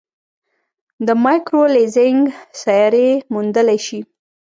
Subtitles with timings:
[1.07, 2.21] د مایکرو لینزینګ
[2.61, 3.99] سیارې موندلای شي.